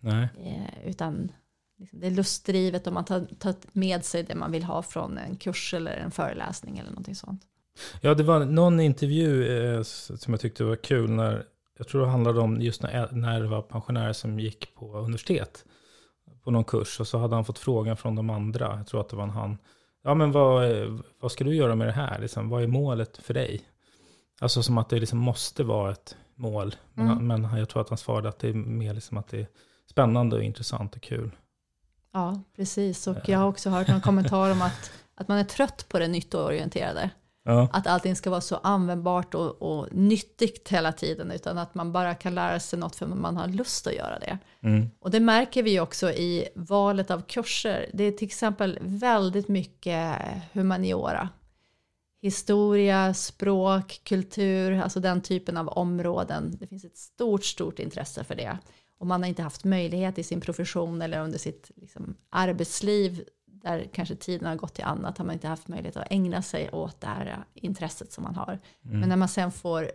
[0.00, 0.28] Nej.
[0.38, 1.32] eh, utan
[1.78, 5.18] liksom, det är lustdrivet och man tar, tar med sig det man vill ha från
[5.18, 7.42] en kurs eller en föreläsning eller någonting sånt.
[8.00, 11.44] Ja, det var någon intervju eh, som jag tyckte var kul när,
[11.78, 15.64] jag tror det handlade om just när, när det var pensionärer som gick på universitet
[16.44, 19.08] på någon kurs och så hade han fått frågan från de andra, jag tror att
[19.08, 19.58] det var en han,
[20.02, 23.16] ja men vad, eh, vad ska du göra med det här, liksom, vad är målet
[23.16, 23.62] för dig?
[24.42, 27.26] Alltså som att det liksom måste vara ett mål, men, Mm.
[27.42, 29.46] men jag tror att han svarade att det är mer liksom att det
[29.90, 31.30] spännande och intressant och kul.
[32.12, 33.06] Ja, precis.
[33.06, 36.08] Och jag har också hört någon kommentar om att, att man är trött på det
[36.08, 37.10] nyttoorienterade.
[37.44, 37.68] Ja.
[37.72, 42.14] Att allting ska vara så användbart och, och nyttigt hela tiden, utan att man bara
[42.14, 44.38] kan lära sig något för att man har lust att göra det.
[44.62, 44.90] Mm.
[45.00, 47.90] Och det märker vi också i valet av kurser.
[47.94, 50.16] Det är till exempel väldigt mycket
[50.52, 51.28] humaniora.
[52.22, 56.56] Historia, språk, kultur, alltså den typen av områden.
[56.60, 58.58] Det finns ett stort, stort intresse för det.
[58.98, 63.24] Och man har inte haft möjlighet i sin profession eller under sitt liksom, arbetsliv
[63.62, 66.70] där kanske tiden har gått till annat, har man inte haft möjlighet att ägna sig
[66.70, 68.58] åt det här intresset som man har.
[68.84, 69.00] Mm.
[69.00, 69.90] Men när man sen får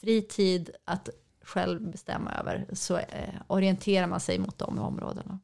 [0.00, 1.08] fri tid att
[1.42, 5.38] själv bestämma över så eh, orienterar man sig mot de områdena.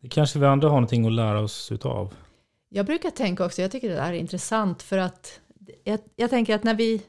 [0.00, 2.14] Det kanske vi andra har någonting att lära oss utav.
[2.74, 5.40] Jag brukar tänka också, jag tycker det där är intressant för att
[5.84, 7.02] jag, jag tänker att när vi,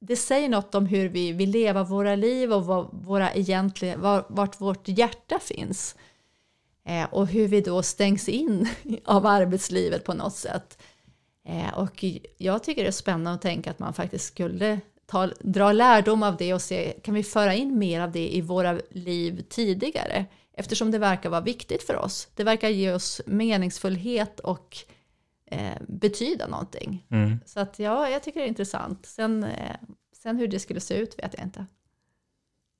[0.00, 4.26] det säger något om hur vi vill leva våra liv och vad våra egentliga, var,
[4.28, 5.96] vart vårt hjärta finns.
[6.84, 8.68] Eh, och hur vi då stängs in
[9.04, 10.82] av arbetslivet på något sätt.
[11.48, 12.04] Eh, och
[12.36, 16.36] jag tycker det är spännande att tänka att man faktiskt skulle ta, dra lärdom av
[16.36, 20.26] det och se, kan vi föra in mer av det i våra liv tidigare?
[20.58, 22.28] Eftersom det verkar vara viktigt för oss.
[22.34, 24.76] Det verkar ge oss meningsfullhet och
[25.46, 27.06] eh, betyda någonting.
[27.10, 27.40] Mm.
[27.46, 29.06] Så att ja, jag tycker det är intressant.
[29.06, 29.76] Sen, eh,
[30.22, 31.66] sen hur det skulle se ut vet jag inte.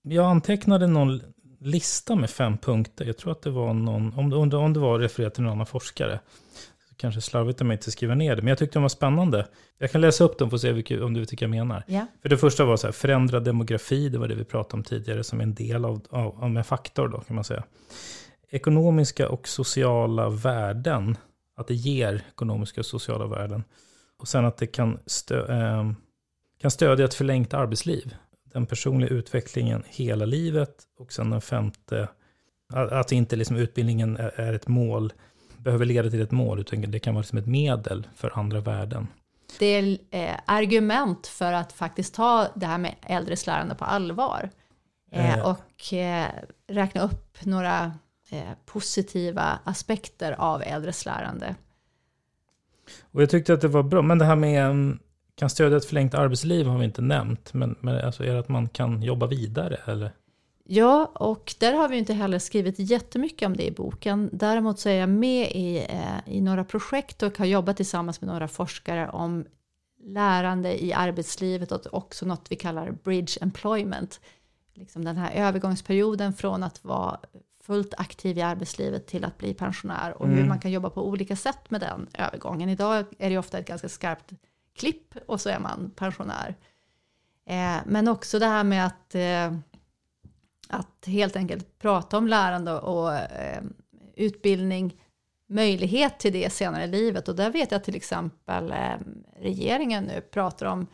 [0.02, 1.20] Jag antecknade någon
[1.60, 3.04] lista med fem punkter.
[3.04, 5.66] Jag tror att det var någon, om det, om det var refererat till någon annan
[5.66, 6.20] forskare.
[6.98, 9.46] Kanske slarvigt av mig inte skriva ner det, men jag tyckte de var spännande.
[9.78, 11.84] Jag kan läsa upp dem för att se vilka, om du tycker jag menar.
[11.87, 12.06] Ja.
[12.22, 15.24] För det första var så här, förändrad demografi, det var det vi pratade om tidigare,
[15.24, 17.64] som en del av, av, av en faktor då kan man säga.
[18.50, 21.16] Ekonomiska och sociala värden,
[21.56, 23.64] att det ger ekonomiska och sociala värden.
[24.18, 25.92] Och sen att det kan, stö, eh,
[26.61, 28.14] kan stödja ett förlängt arbetsliv.
[28.52, 30.74] Den personliga utvecklingen hela livet.
[30.98, 32.08] Och sen den femte,
[32.72, 35.12] att inte liksom utbildningen är ett mål,
[35.68, 39.07] behöver leda till ett mål, utan det kan vara liksom ett medel för andra värden.
[39.59, 44.50] Det är eh, argument för att faktiskt ta det här med äldres lärande på allvar.
[45.12, 45.50] Eh, Eh.
[45.50, 46.28] och eh,
[46.66, 47.92] räkna upp några
[48.31, 51.54] eh, positiva aspekter av äldres lärande.
[53.12, 54.98] Och jag tyckte att det var bra, men det här med mm,
[55.35, 58.48] kan stödja ett förlängt arbetsliv har vi inte nämnt, men, men alltså är det att
[58.48, 60.12] man kan jobba vidare eller?
[60.70, 64.31] Ja, och där har vi inte heller skrivit jättemycket om det i boken.
[64.33, 68.28] Däremot så är jag med i, eh, i några projekt och har jobbat tillsammans med
[68.31, 69.44] några forskare om
[70.04, 74.20] lärande i arbetslivet och också något vi kallar bridge employment.
[74.74, 77.20] Liksom den här övergångsperioden från att vara
[77.62, 80.48] fullt aktiv i arbetslivet till att bli pensionär och hur Mm.
[80.48, 82.68] man kan jobba på olika sätt med den övergången.
[82.68, 84.33] Idag är det ofta ett ganska skarpt
[84.76, 86.57] klipp och så är man pensionär.
[87.46, 89.59] Eh, men också det här med att eh,
[90.68, 93.62] att helt enkelt prata om lärande och eh,
[94.16, 95.00] utbildning,
[95.48, 97.28] möjlighet till det senare i livet.
[97.28, 98.98] Och där vet jag till exempel eh,
[99.40, 100.87] regeringen nu pratar om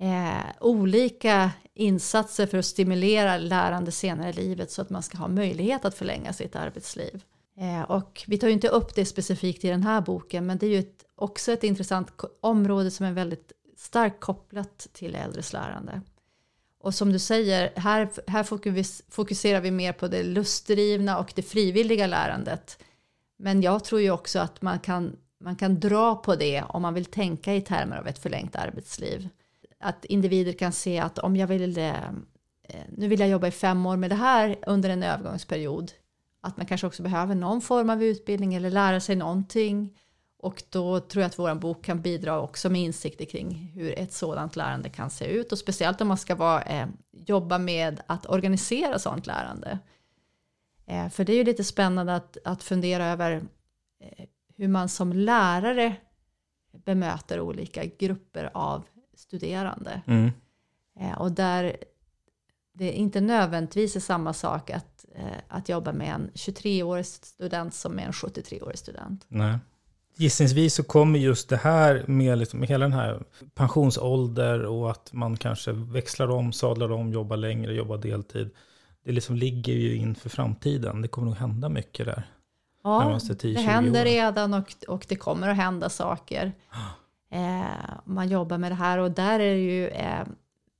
[0.00, 5.28] eh, olika insatser för att stimulera lärande senare i livet så att man ska ha
[5.28, 7.24] möjlighet att förlänga sitt arbetsliv.
[7.60, 10.66] Eh, och vi tar ju inte upp det specifikt i den här boken, men det
[10.66, 16.02] är ju ett, också ett intressant område som är väldigt starkt kopplat till äldres lärande.
[16.80, 18.42] Och som du säger, här, här
[19.10, 22.78] fokuserar vi mer på det lustdrivna och det frivilliga lärandet.
[23.38, 26.94] Men jag tror ju också att man kan, man kan dra på det om man
[26.94, 29.28] vill tänka i termer av ett förlängt arbetsliv.
[29.80, 31.92] Att individer kan se att om jag vill, eh,
[32.88, 35.92] nu vill jag jobba i fem år med det här under en övergångsperiod.
[36.40, 39.94] Att man kanske också behöver någon form av utbildning eller lära sig någonting.
[40.40, 44.12] Och då tror jag att vår bok kan bidra också med insikter kring hur ett
[44.12, 45.52] sådant lärande kan se ut.
[45.52, 49.78] Och speciellt om man ska vara, eh, jobba med att organisera sådant lärande.
[50.86, 53.32] Eh, för det är ju lite spännande att, att fundera över
[54.00, 54.24] eh,
[54.56, 55.96] hur man som lärare
[56.84, 60.02] bemöter olika grupper av studerande.
[60.06, 60.30] Mm.
[61.00, 61.76] Eh, och där
[62.72, 67.92] det inte nödvändigtvis är samma sak att, eh, att jobba med en 23-årig student som
[67.92, 69.24] med en 73-årig student.
[69.28, 69.58] Nej.
[70.20, 73.22] Gissningsvis så kommer just det här med, liksom, hela den här
[73.54, 78.50] pensionsålder och att man kanske växlar om, sadlar om, jobbar längre, jobbar deltid.
[79.04, 81.02] Det liksom ligger ju inför framtiden.
[81.02, 82.22] Det kommer nog hända mycket där.
[82.84, 84.04] Ja, Närmaste 10-20 det händer åren.
[84.04, 86.52] redan och, och det kommer att hända saker.
[87.30, 90.26] Eh, man jobbar med det här och där är det ju, eh,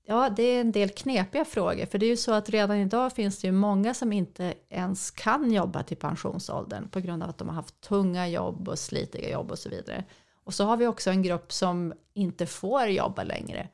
[0.09, 1.87] ja det är en del knepiga frågor.
[1.87, 5.11] För det är ju så att redan idag finns det ju många som inte ens
[5.11, 9.31] kan jobba till pensionsåldern på grund av att de har haft tunga jobb och slitiga
[9.31, 10.05] jobb och så vidare.
[10.45, 13.69] Och så har vi också en grupp som inte får jobba längre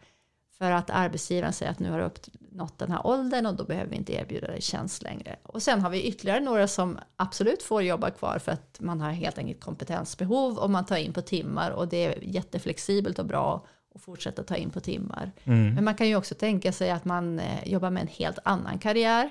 [0.59, 3.91] För att arbetsgivaren säger att nu har du uppnått den här åldern och då behöver
[3.91, 5.37] vi inte erbjuda dig tjänst längre.
[5.43, 9.11] Och sen har vi ytterligare några som absolut får jobba kvar för att man har
[9.11, 13.67] helt enkelt kompetensbehov och man tar in på timmar och det är jätteflexibelt och bra
[13.95, 15.33] att fortsätta ta in på timmar.
[15.45, 15.75] Mm.
[15.75, 18.79] Men man kan ju också tänka sig att man eh, jobbar med en helt annan
[18.79, 19.31] karriär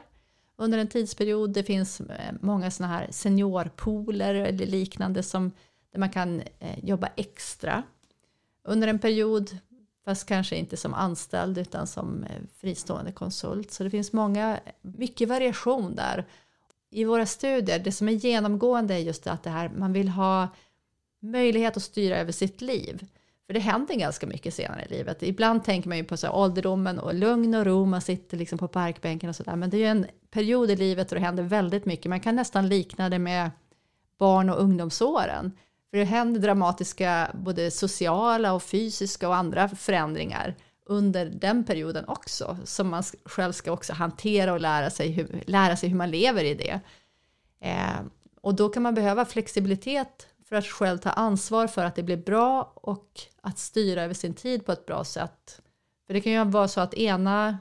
[0.56, 1.54] under en tidsperiod.
[1.54, 5.52] Det finns eh, många sådana här seniorpooler eller liknande som
[5.92, 7.84] där man kan eh, jobba extra
[8.64, 9.58] under en period,
[10.06, 12.26] fast kanske inte som anställd utan som
[12.62, 13.72] fristående konsult.
[13.72, 16.26] Så det finns många, mycket variation där.
[16.90, 20.48] I våra studier, det som är genomgående är just att det här, man vill ha
[21.20, 23.06] möjlighet att styra över sitt liv.
[23.48, 25.24] För det händer ganska mycket senare i livet.
[25.24, 28.58] Ibland tänker man ju på så här ålderdomen och lugn och ro, man sitter liksom
[28.58, 29.56] på parkbänken och sådär.
[29.56, 32.10] Men det är ju en period i livet då det händer väldigt mycket.
[32.10, 33.52] Man kan nästan likna det med
[34.20, 35.52] barn och ungdomsåren.
[35.90, 42.58] För det händer dramatiska både sociala och fysiska och andra förändringar under den perioden också.
[42.64, 46.44] Som man själv ska också hantera och lära sig hur, lära sig hur man lever
[46.44, 46.80] i det.
[47.60, 48.02] Eh,
[48.42, 52.18] och då kan man behöva flexibilitet för att själv ta ansvar för att det blir
[52.18, 55.62] bra och att styra över sin tid på ett bra sätt.
[56.08, 57.58] För det kan ju vara så att ena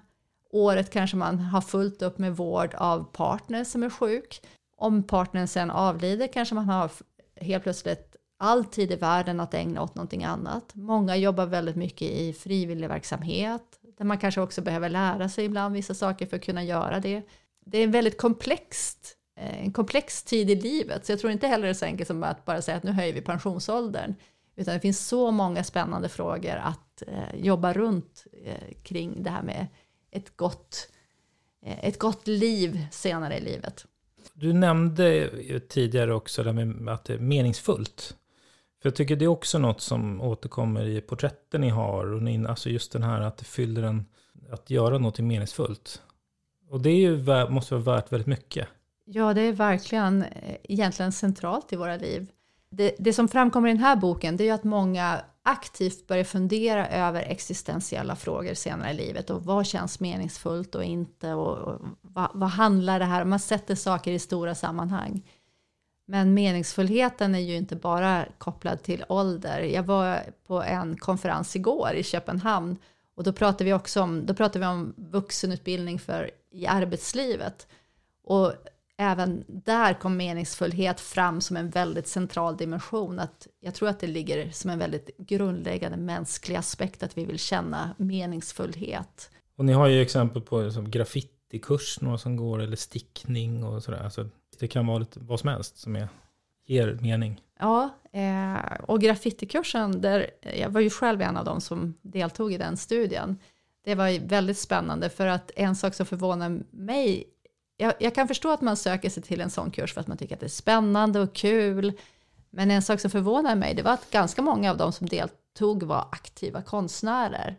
[0.50, 4.42] året kanske man har fullt upp med vård av partner som är sjuk.
[4.76, 6.90] Om partnern sen avlider kanske man har
[7.36, 10.74] helt plötsligt all tid i världen att ägna åt någonting annat.
[10.74, 15.74] Många jobbar väldigt mycket i frivillig verksamhet där man kanske också behöver lära sig ibland
[15.74, 17.22] vissa saker för att kunna göra det.
[17.64, 21.06] Det är en väldigt komplext Eh, en komplex tid i livet.
[21.06, 22.90] Så jag tror inte heller det är så enkelt som att bara säga att nu
[22.90, 24.14] höjer vi pensionsåldern.
[24.56, 29.42] Utan det finns så många spännande frågor att eh, jobba runt eh, kring det här
[29.42, 29.66] med
[30.10, 30.88] ett gott,
[31.66, 33.86] eh, ett gott liv senare i livet.
[34.34, 35.30] Du nämnde
[35.68, 38.16] tidigare också det med att det är meningsfullt.
[38.82, 42.12] För jag tycker det är också något som återkommer i porträtten ni har.
[42.12, 44.06] Och ni, alltså just den här att det fyller en,
[44.50, 46.02] att göra något meningsfullt.
[46.68, 47.16] Och det är ju,
[47.48, 48.68] måste vara värt väldigt mycket.
[49.04, 52.30] Ja, det är verkligen eh, egentligen centralt i våra liv.
[52.70, 56.88] Det, det som framkommer i den här boken det är att många aktivt börjar fundera
[56.88, 62.30] över existentiella frågor senare i livet och vad känns meningsfullt och inte och, och vad,
[62.34, 63.30] vad, handlar det här om?
[63.30, 65.22] Man sätter saker i stora sammanhang.
[66.06, 69.60] Men meningsfullheten är ju inte bara kopplad till ålder.
[69.60, 72.76] Jag var på en konferens igår i Köpenhamn
[73.14, 77.66] och då pratade vi också om, då pratade vi om vuxenutbildning för i arbetslivet.
[78.24, 78.52] Och
[79.02, 83.18] även där kom meningsfullhet fram som en väldigt central dimension.
[83.18, 87.38] Att jag tror att det ligger som en väldigt grundläggande mänsklig aspekt att vi vill
[87.38, 89.30] känna meningsfullhet.
[89.56, 94.04] Och ni har ju exempel på som graffitikurs, några som går, eller stickning och sådär.
[94.04, 94.28] Alltså,
[94.58, 96.08] det kan vara lite vad som helst som är,
[96.66, 97.40] ger mening.
[97.58, 102.58] Ja, eh, och graffitikursen, där, jag var ju själv en av dem som deltog i
[102.58, 103.38] den studien.
[103.84, 107.24] Det var väldigt spännande för att en sak som förvånar mig
[107.82, 110.16] jag, jag, kan förstå att man söker sig till en sån kurs för att man
[110.16, 111.92] tycker att det är spännande och kul.
[112.50, 115.82] Men en sak som förvånar mig, det var att ganska många av de som deltog
[115.82, 117.56] var aktiva konstnärer.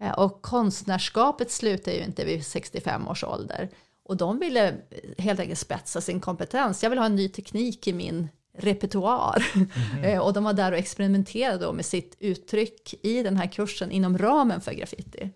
[0.00, 3.68] Eh, och konstnärskapet slutar ju inte vid 65 års ålder.
[4.04, 4.74] Och de ville
[5.18, 6.82] helt enkelt spetsa sin kompetens.
[6.82, 9.46] Jag vill ha en ny teknik i min repertoar.
[9.54, 10.20] Mm.
[10.22, 14.60] och de var där och experimenterade med sitt uttryck i den här kursen inom ramen
[14.60, 15.30] för graffiti.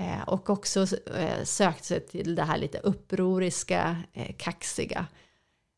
[0.00, 0.86] Eh, och också
[1.16, 5.06] eh, sökt sig till det här lite upproriska, eh, kaxiga.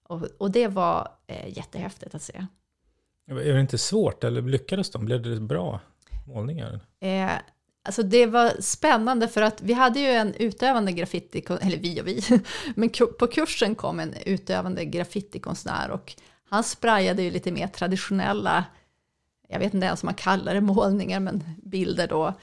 [0.09, 2.47] Och, och det var eh, jättehäftigt att se.
[3.31, 5.05] Är det inte svårt, eller lyckades de?
[5.05, 5.81] Blev det bra
[6.27, 6.81] målningar?
[7.85, 12.07] Alltså det var spännande för att vi hade ju en utövande graffiti, eller vi och
[12.07, 12.23] vi,
[12.75, 16.15] men på kursen kom en utövande graffitikonstnär och
[16.51, 18.65] han sprayade ju lite mer traditionella
[19.53, 22.35] jag vet inte ens om man kallar det målningar, men bilder då.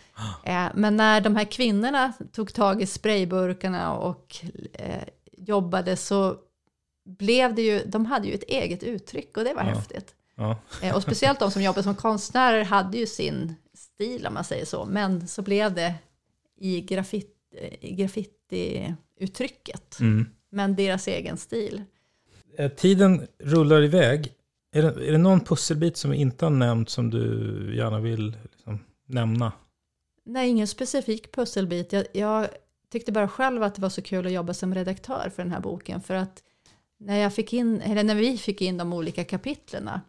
[0.44, 4.38] Eh, men när de här kvinnorna tog tag i sprayburkarna och
[4.74, 5.04] eh,
[5.38, 6.38] jobbade så
[7.06, 9.70] blev det ju, de hade ju ett eget uttryck och det var ja.
[9.70, 10.16] häftigt.
[10.36, 10.58] Ja.
[10.82, 14.66] Eh, och speciellt de som jobbade som konstnärer hade ju sin stil om man säger
[14.66, 15.94] så, men så blev det
[16.58, 17.28] i, graffiti,
[17.82, 20.26] i graffitiuttrycket, mm.
[20.50, 21.84] men deras egen stil.
[22.58, 24.34] Eh, tiden rullar iväg.
[24.80, 28.38] Är det, är det någon pusselbit som vi inte har nämnt som du gärna vill
[28.52, 29.52] liksom, nämna?
[30.26, 31.94] Nej, ingen specifik pusselbit.
[31.94, 32.48] Jag, jag,
[32.92, 35.60] tyckte bara själv att det var så kul att jobba som redaktör för den här
[35.60, 36.02] boken.
[36.02, 36.44] För att
[37.00, 40.02] när, jag fick in, eller när vi fick in de olika kapitlerna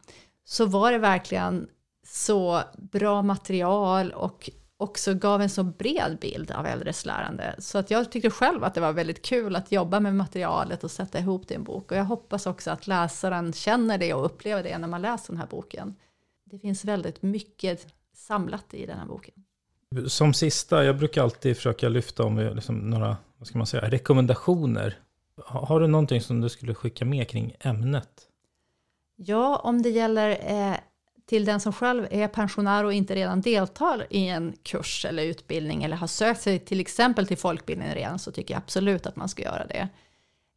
[0.45, 1.69] så var det verkligen
[2.07, 4.51] så bra material och
[4.81, 7.55] också gav en så bred bild av äldres lärande.
[7.59, 10.91] Så att jag tyckte själv att det var väldigt kul att jobba med materialet och
[10.91, 11.91] sätta ihop det i en bok.
[11.91, 15.41] Och jag hoppas också att läsaren känner det och upplever det när man läser den
[15.41, 15.95] här boken.
[16.45, 19.35] Det finns väldigt mycket samlat i den här boken.
[20.07, 24.99] Som sista, jag brukar alltid försöka lyfta om liksom några, vad ska man säga, rekommendationer.
[25.45, 28.29] Har du någonting som du skulle skicka med kring ämnet?
[29.17, 30.77] Ja, om det gäller eh,
[31.31, 35.83] till den som själv är pensionär och inte redan deltar i en kurs eller utbildning
[35.83, 39.29] eller har sökt sig till exempel till folkbildningen redan så tycker jag absolut att man
[39.29, 39.89] ska göra det.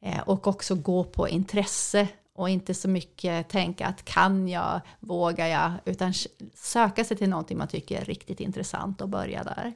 [0.05, 5.47] Eh, och också gå på intresse och inte så mycket tänka att kan jag, vågar
[5.47, 6.13] jag, utan
[6.53, 9.73] söka sig till någonting man tycker är riktigt intressant och börja där.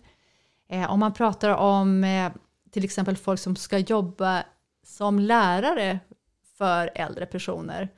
[0.69, 2.31] Eh, om man pratar om eh,
[2.71, 4.43] till exempel folk som ska jobba
[4.83, 5.99] som lärare
[6.57, 7.89] för äldre personer,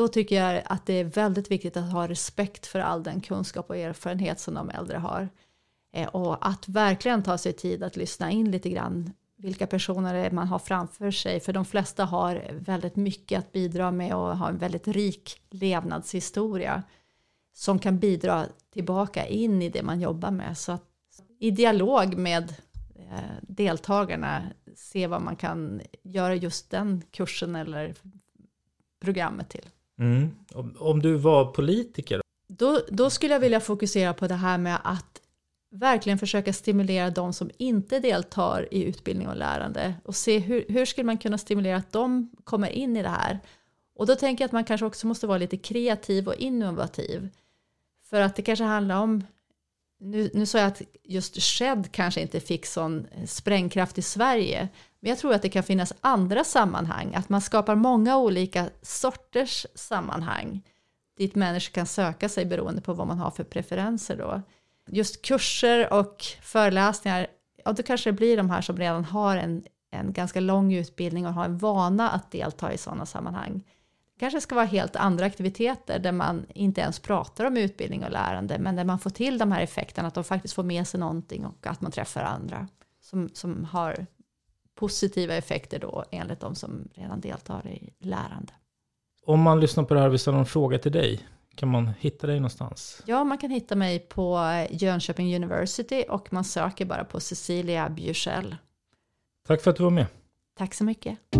[0.00, 3.70] då tycker jag att det är väldigt viktigt att ha respekt för all den kunskap
[3.70, 5.28] och erfarenhet som de äldre har.
[5.92, 10.48] Eh, och att verkligen ta sig tid att lyssna in lite grann vilka personer man
[10.48, 11.40] har framför sig.
[11.40, 16.82] För de flesta har väldigt mycket att bidra med och har en väldigt rik levnadshistoria
[17.52, 20.58] som kan bidra tillbaka in i det man jobbar med.
[20.58, 20.84] Så att
[21.38, 22.54] i dialog med
[22.94, 24.42] eh, deltagarna
[24.76, 27.94] se vad man kan göra just den kursen eller
[29.00, 29.66] programmet till.
[30.00, 30.30] Mm.
[30.54, 32.20] Om, om, du var politiker?
[32.48, 35.20] Då, då skulle jag vilja fokusera på det här med att
[35.70, 40.84] verkligen försöka stimulera de som inte deltar i utbildning och lärande och se hur, hur
[40.84, 43.38] skulle man kunna stimulera att de kommer in i det här.
[43.94, 47.28] Och då tänker jag att man kanske också måste vara lite kreativ och innovativ.
[48.10, 49.24] För att det kanske handlar om,
[50.00, 54.68] nu, nu sa jag att just Shed kanske inte fick sån sprängkraft i Sverige,
[55.00, 59.66] men jag tror att det kan finnas andra sammanhang, att man skapar många olika sorters
[59.74, 60.62] sammanhang
[61.16, 64.42] dit människor kan söka sig beroende på vad man har för preferenser då
[64.90, 67.26] just kurser och föreläsningar,
[67.64, 71.26] ja då kanske det blir de här som redan har en, en ganska lång utbildning
[71.26, 73.62] och har en vana att delta i sådana sammanhang.
[74.20, 78.58] Kanske ska vara helt andra aktiviteter där man inte ens pratar om utbildning och lärande,
[78.58, 81.46] men där man får till de här effekterna, att de faktiskt får med sig någonting
[81.46, 82.68] och att man träffar andra
[83.02, 84.06] som, som har
[84.74, 88.52] positiva effekter då enligt de som redan deltar i lärande.
[89.24, 91.90] Om man lyssnar på det här och vill ställa en fråga till dig, kan man
[91.98, 93.02] hitta dig någonstans?
[93.06, 94.40] Ja, man kan hitta mig på
[94.70, 98.56] Jönköping University och man söker bara på Cecilia Bjursell.
[99.48, 100.06] Tack för att du var med.
[100.58, 101.39] Tack så mycket.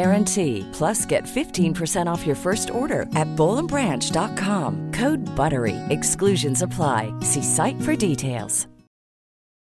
[0.01, 0.67] guarantee.
[0.77, 4.91] Plus, get 15% off your first order at bowlandbranch.com.
[4.93, 5.77] Code BUTTERY.
[5.89, 7.13] Exclusions apply.
[7.21, 8.70] See site for details.